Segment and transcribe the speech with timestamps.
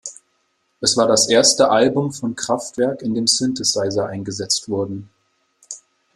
[0.79, 5.11] Es war das erste Album von Kraftwerk, in dem Synthesizer eingesetzt wurden.